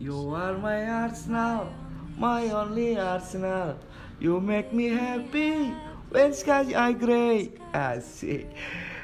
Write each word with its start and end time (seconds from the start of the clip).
You 0.00 0.32
are 0.32 0.56
my 0.56 0.80
Arsenal, 1.04 1.68
my 2.16 2.48
only 2.56 2.96
Arsenal. 2.96 3.76
You 4.16 4.40
make 4.40 4.72
me 4.72 4.88
happy 4.88 5.76
when 6.08 6.32
sky 6.32 6.72
I 6.72 6.96
gray. 6.96 7.52
Asik. 7.76 8.48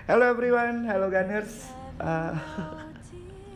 Hello 0.08 0.24
everyone, 0.24 0.88
hello 0.88 1.12
Gunners. 1.12 1.68
Uh, 2.00 2.32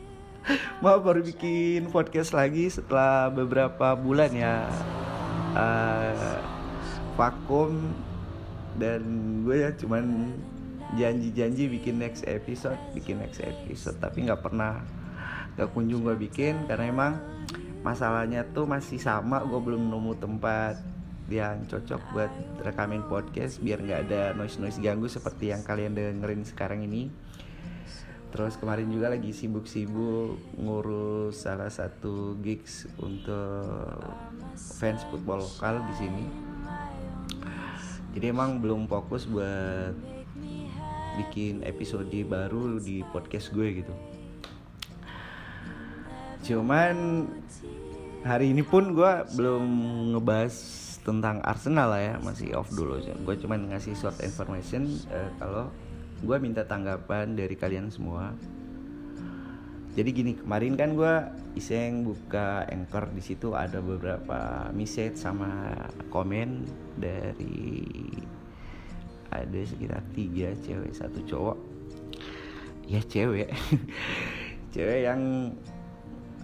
mau 0.85 1.01
baru 1.01 1.25
bikin 1.25 1.89
podcast 1.89 2.37
lagi 2.37 2.69
setelah 2.69 3.33
beberapa 3.33 3.97
bulan 3.97 4.37
ya 4.37 4.69
uh, 5.57 6.37
vakum 7.17 7.89
dan 8.77 9.01
gue 9.49 9.65
ya 9.65 9.73
cuman 9.81 10.37
janji-janji 10.93 11.73
bikin 11.73 12.05
next 12.05 12.21
episode, 12.29 12.77
bikin 12.93 13.17
next 13.17 13.41
episode 13.41 13.97
tapi 13.97 14.29
nggak 14.29 14.45
pernah 14.45 15.00
gak 15.61 15.77
kunjung 15.77 16.09
gue 16.09 16.17
bikin 16.17 16.65
karena 16.65 16.89
emang 16.89 17.13
masalahnya 17.85 18.49
tuh 18.49 18.65
masih 18.65 18.97
sama 18.97 19.45
gue 19.45 19.61
belum 19.61 19.93
nemu 19.93 20.17
tempat 20.17 20.81
yang 21.29 21.69
cocok 21.69 22.01
buat 22.17 22.33
rekamin 22.65 23.05
podcast 23.07 23.63
biar 23.63 23.79
nggak 23.79 24.01
ada 24.11 24.23
noise 24.35 24.59
noise 24.59 24.81
ganggu 24.83 25.07
seperti 25.07 25.55
yang 25.55 25.63
kalian 25.63 25.95
dengerin 25.95 26.43
sekarang 26.43 26.83
ini. 26.83 27.13
Terus 28.31 28.59
kemarin 28.59 28.91
juga 28.91 29.11
lagi 29.11 29.35
sibuk-sibuk 29.35 30.39
ngurus 30.59 31.45
salah 31.45 31.71
satu 31.71 32.39
gigs 32.43 32.87
untuk 32.99 34.01
fans 34.55 35.03
football 35.11 35.43
lokal 35.43 35.83
di 35.87 35.95
sini. 35.99 36.25
Jadi 38.11 38.27
emang 38.27 38.59
belum 38.59 38.91
fokus 38.91 39.27
buat 39.27 39.95
bikin 41.21 41.63
episode 41.67 42.11
baru 42.27 42.79
di 42.83 43.03
podcast 43.13 43.53
gue 43.55 43.83
gitu 43.83 43.95
cuman 46.51 47.27
hari 48.27 48.51
ini 48.51 48.67
pun 48.67 48.91
gue 48.99 49.13
belum 49.39 49.65
ngebahas 50.19 50.55
tentang 51.07 51.39
Arsenal 51.47 51.95
lah 51.95 52.03
ya 52.03 52.15
masih 52.21 52.53
off 52.59 52.69
dulu 52.75 52.99
gue 53.01 53.37
cuman 53.41 53.71
ngasih 53.71 53.95
short 53.95 54.19
information 54.21 54.91
uh, 55.15 55.31
kalau 55.39 55.71
gue 56.21 56.37
minta 56.37 56.69
tanggapan 56.69 57.33
dari 57.33 57.57
kalian 57.57 57.89
semua. 57.89 58.37
Jadi 59.91 60.11
gini 60.15 60.33
kemarin 60.39 60.79
kan 60.79 60.95
gue 60.95 61.15
iseng 61.59 62.07
buka 62.07 62.63
anchor 62.71 63.11
di 63.11 63.23
situ 63.25 63.59
ada 63.59 63.83
beberapa 63.83 64.71
message 64.71 65.19
sama 65.19 65.75
komen 66.15 66.63
dari 66.95 68.07
ada 69.35 69.61
sekitar 69.67 70.03
tiga 70.15 70.55
cewek 70.63 70.95
satu 70.95 71.19
cowok. 71.27 71.59
Ya 72.87 73.03
cewek. 73.03 73.51
Cewek 74.75 75.03
yang 75.03 75.51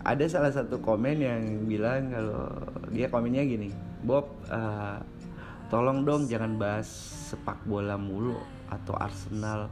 ada 0.07 0.25
salah 0.31 0.55
satu 0.55 0.79
komen 0.79 1.19
yang 1.19 1.43
bilang 1.67 2.15
kalau 2.15 2.47
dia 2.95 3.11
komennya 3.11 3.43
gini 3.43 3.75
Bob 4.07 4.31
uh, 4.55 5.03
tolong 5.67 6.07
dong 6.07 6.31
jangan 6.31 6.55
bahas 6.55 6.87
sepak 7.27 7.59
bola 7.67 7.99
mulu 7.99 8.39
atau 8.71 8.95
Arsenal. 8.95 9.67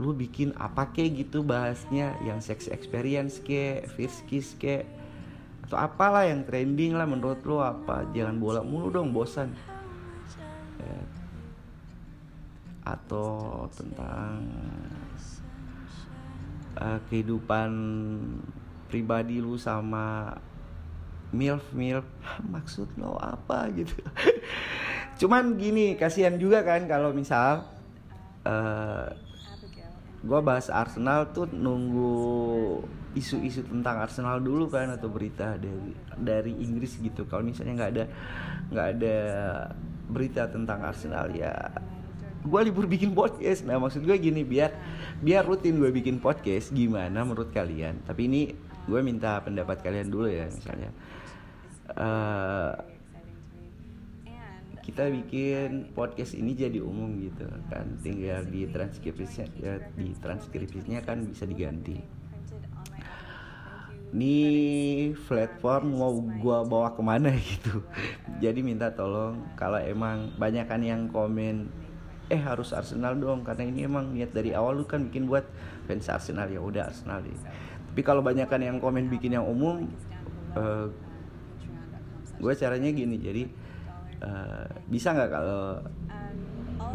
Lu 0.00 0.16
bikin 0.16 0.56
apa 0.56 0.88
kek 0.88 1.12
gitu 1.12 1.44
bahasnya? 1.44 2.16
Yang 2.24 2.48
sex 2.48 2.58
experience 2.72 3.36
ke 3.44 3.84
first 3.92 4.24
kiss 4.24 4.56
ke 4.56 4.88
atau 5.68 5.76
apalah 5.78 6.24
yang 6.28 6.44
trending 6.48 6.96
lah 6.96 7.04
menurut 7.04 7.44
lu 7.44 7.60
apa? 7.60 8.08
Jangan 8.16 8.40
bola 8.40 8.60
mulu 8.64 8.88
dong 8.88 9.12
bosan. 9.12 9.52
Atau 12.82 13.68
tentang 13.76 14.42
uh, 16.80 16.98
kehidupan 17.06 17.70
pribadi 18.92 19.40
lu 19.40 19.56
sama 19.56 20.36
milf 21.32 21.64
milf 21.72 22.04
maksud 22.44 22.92
lo 23.00 23.16
apa? 23.16 23.64
Gitu. 23.76 23.96
Cuman 25.24 25.56
gini 25.56 25.96
kasihan 25.96 26.36
juga 26.36 26.60
kan 26.60 26.84
kalau 26.84 27.16
misal 27.16 27.64
uh, 28.44 28.52
eh, 28.52 29.08
gue 30.22 30.40
bahas 30.44 30.68
Arsenal 30.68 31.32
tuh 31.32 31.48
nunggu 31.48 32.20
isu-isu 33.16 33.64
tentang 33.64 34.04
Arsenal 34.04 34.44
dulu 34.44 34.68
kan 34.68 34.92
atau 34.92 35.08
berita 35.08 35.56
dari 35.56 35.96
dari 36.20 36.52
Inggris 36.60 37.00
gitu. 37.00 37.24
Kalau 37.24 37.40
misalnya 37.40 37.80
nggak 37.80 37.92
ada 37.96 38.04
nggak 38.68 38.88
ada 39.00 39.16
berita 40.12 40.44
tentang 40.52 40.84
Arsenal 40.84 41.32
ya 41.32 41.56
gue 42.42 42.60
libur 42.66 42.90
bikin 42.90 43.14
podcast. 43.14 43.62
Nah 43.62 43.78
maksud 43.78 44.02
gue 44.02 44.16
gini 44.18 44.42
biar 44.42 44.74
biar 45.22 45.46
rutin 45.46 45.78
gue 45.78 45.90
bikin 45.94 46.18
podcast 46.18 46.74
gimana 46.74 47.22
menurut 47.22 47.54
kalian? 47.54 48.02
Tapi 48.02 48.26
ini 48.26 48.42
gue 48.86 49.00
minta 49.00 49.38
pendapat 49.42 49.78
kalian 49.82 50.08
dulu 50.10 50.26
ya 50.26 50.46
misalnya. 50.50 50.90
Uh, 51.92 52.72
kita 54.82 55.06
bikin 55.06 55.94
podcast 55.94 56.34
ini 56.34 56.58
jadi 56.58 56.82
umum 56.82 57.14
gitu 57.22 57.46
kan. 57.70 57.86
Tinggal 58.02 58.42
di 58.50 58.66
transkripsinya 58.66 59.46
ya 59.54 59.78
di 59.94 60.10
transkripsinya 60.18 61.00
kan 61.06 61.22
bisa 61.22 61.46
diganti. 61.46 62.02
Ini 64.12 64.36
platform 65.16 65.96
mau 65.96 66.12
gua 66.36 66.66
bawa 66.66 66.92
ke 66.92 67.00
mana 67.00 67.32
gitu. 67.56 67.86
Jadi 68.42 68.60
minta 68.60 68.90
tolong 68.92 69.54
kalau 69.54 69.78
emang 69.78 70.34
banyakan 70.36 70.82
yang 70.82 71.02
komen 71.08 71.70
eh 72.28 72.40
harus 72.40 72.74
Arsenal 72.74 73.16
dong 73.16 73.44
karena 73.46 73.64
ini 73.68 73.86
emang 73.86 74.12
niat 74.12 74.34
dari 74.34 74.52
awal 74.52 74.82
lu 74.82 74.84
kan 74.84 75.06
bikin 75.08 75.30
buat 75.30 75.46
fans 75.86 76.10
Arsenal. 76.10 76.50
Ya 76.50 76.58
udah 76.58 76.90
Arsenal 76.90 77.22
deh 77.22 77.38
tapi 77.92 78.00
kalau 78.08 78.24
banyakkan 78.24 78.56
yang 78.64 78.80
komen 78.80 79.12
bikin 79.12 79.36
yang 79.36 79.44
umum 79.44 79.84
uh, 80.56 80.88
gue 82.40 82.52
caranya 82.56 82.88
gini. 82.88 83.20
Jadi 83.20 83.44
uh, 84.24 84.64
bisa 84.88 85.12
nggak 85.12 85.28
kalau 85.28 85.84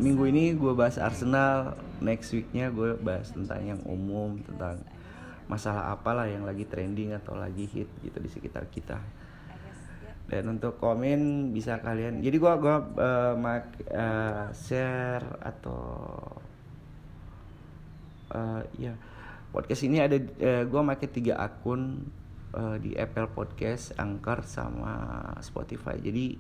minggu 0.02 0.26
ini 0.34 0.58
gue 0.58 0.74
bahas 0.74 0.98
Arsenal 0.98 1.78
next 2.02 2.34
weeknya 2.34 2.74
gue 2.74 2.98
bahas 2.98 3.30
tentang 3.30 3.62
yang 3.62 3.82
umum 3.86 4.42
tentang 4.42 4.82
masalah 5.46 5.94
apalah 5.94 6.26
yang 6.26 6.50
lagi 6.50 6.66
trending 6.66 7.14
atau 7.14 7.38
lagi 7.38 7.70
hit 7.70 7.94
gitu 8.02 8.18
di 8.18 8.34
sekitar 8.34 8.66
kita. 8.74 8.98
Dan 10.26 10.58
untuk 10.58 10.82
komen 10.82 11.54
bisa 11.54 11.78
kalian 11.78 12.26
jadi 12.26 12.42
gue 12.42 12.54
gua 12.58 12.78
uh, 12.98 13.38
uh, 13.38 14.50
share 14.50 15.30
atau 15.46 15.86
uh, 18.34 18.66
ya 18.82 18.98
podcast 19.52 19.82
ini 19.88 19.98
ada 20.04 20.18
uh, 20.18 20.24
eh, 20.40 20.64
gue 20.68 20.82
pakai 20.82 21.10
tiga 21.10 21.40
akun 21.40 22.08
uh, 22.54 22.76
di 22.80 22.94
Apple 22.96 23.32
Podcast, 23.32 23.96
Anchor 23.96 24.44
sama 24.44 25.22
Spotify. 25.40 26.00
Jadi 26.00 26.38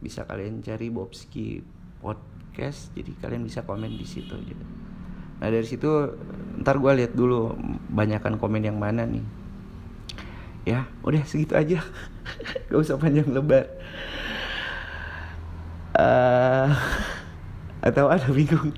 bisa 0.00 0.28
kalian 0.28 0.60
cari 0.60 0.88
Bobski 0.92 1.64
Podcast. 2.00 2.92
Jadi 2.92 3.16
kalian 3.18 3.42
bisa 3.44 3.64
komen 3.64 3.90
di 3.94 4.06
situ. 4.06 4.36
Nah 5.40 5.48
dari 5.50 5.66
situ 5.66 5.90
ntar 6.62 6.78
gue 6.78 6.92
lihat 7.04 7.12
dulu 7.12 7.56
banyakkan 7.90 8.38
komen 8.38 8.62
yang 8.62 8.78
mana 8.78 9.08
nih. 9.08 9.24
Ya 10.64 10.88
udah 11.04 11.24
segitu 11.28 11.56
aja. 11.56 11.84
Gak 12.68 12.78
usah 12.78 12.96
panjang 12.96 13.28
lebar. 13.28 13.68
Uh, 15.94 16.72
atau 17.84 18.08
ada 18.08 18.26
bingung. 18.32 18.72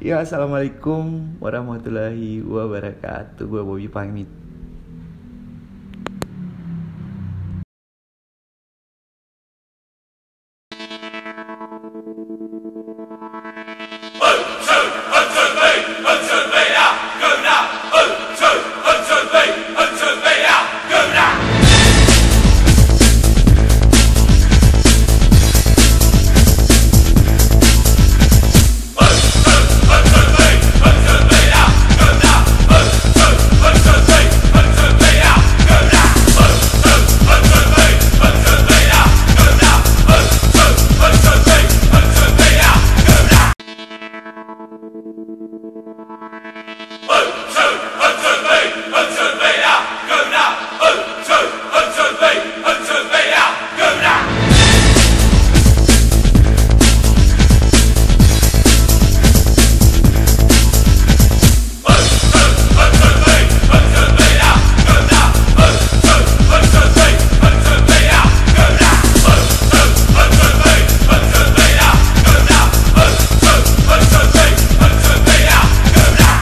Ya 0.00 0.16
assalamualaikum 0.16 1.36
warahmatullahi 1.44 2.40
wabarakatuh. 2.40 3.44
Gue 3.44 3.60
Bobby 3.60 3.84
pamit 3.84 4.32